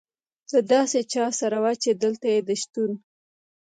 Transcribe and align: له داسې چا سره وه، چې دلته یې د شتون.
له 0.51 0.59
داسې 0.71 0.99
چا 1.13 1.25
سره 1.39 1.57
وه، 1.63 1.71
چې 1.83 1.89
دلته 2.03 2.25
یې 2.33 2.39
د 2.47 2.49
شتون. 2.61 2.91